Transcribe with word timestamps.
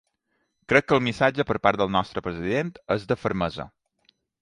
Crec 0.73 0.87
que 0.91 0.95
el 0.99 1.03
missatge 1.09 1.45
per 1.51 1.57
part 1.67 1.83
del 1.83 1.93
nostre 1.99 2.25
president 2.31 2.75
és 2.99 3.09
de 3.13 3.23
fermesa. 3.27 3.71